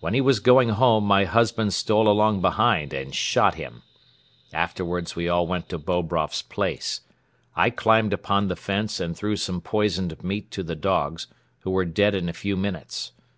[0.00, 3.82] When he was going home my husband stole along behind and shot him.
[4.50, 7.02] Afterwards we all went to Bobroff's place.
[7.54, 11.26] I climbed upon the fence and threw some poisoned meat to the dogs,
[11.64, 13.12] who were dead in a few minutes.